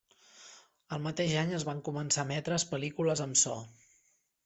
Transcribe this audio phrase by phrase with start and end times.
[0.97, 3.63] Al mateix any es van començar a emetre pel·lícules amb so.